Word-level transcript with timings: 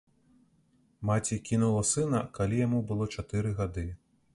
Маці 1.11 1.39
кінула 1.51 1.85
сына, 1.93 2.25
калі 2.41 2.67
яму 2.67 2.85
было 2.89 3.13
чатыры 3.19 3.59
гады. 3.63 3.91